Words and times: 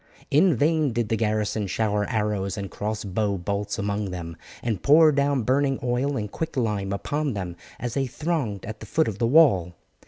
In 0.31 0.55
vain 0.55 0.93
did 0.93 1.09
the 1.09 1.15
garrison 1.15 1.67
shower 1.67 2.09
arrows 2.09 2.57
and 2.57 2.71
cross 2.71 3.03
bow 3.03 3.37
bolts 3.37 3.77
among 3.77 4.09
them, 4.09 4.35
and 4.63 4.81
pour 4.81 5.11
down 5.11 5.43
burning 5.43 5.77
oil 5.83 6.17
and 6.17 6.31
quicklime 6.31 6.91
upon 6.91 7.35
them 7.35 7.55
as 7.79 7.93
they 7.93 8.07
thronged 8.07 8.65
at 8.65 8.79
the 8.79 8.87
foot 8.87 9.07
of 9.07 9.19
the 9.19 9.27
wall. 9.27 9.75